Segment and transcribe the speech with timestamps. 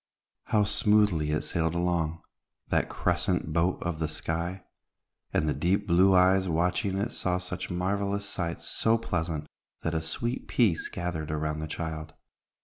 [0.45, 2.23] How smoothly it sailed along,
[2.69, 4.63] that crescent boat of the sky;
[5.31, 9.45] and the deep blue eyes watching it saw such marvelous sights so pleasant,
[9.83, 12.15] that a sweet peace gathered around the child.